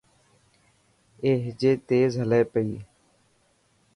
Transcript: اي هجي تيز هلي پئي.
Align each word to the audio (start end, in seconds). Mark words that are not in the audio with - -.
اي 1.23 1.31
هجي 1.45 1.71
تيز 1.87 2.11
هلي 2.21 2.41
پئي. 2.51 2.73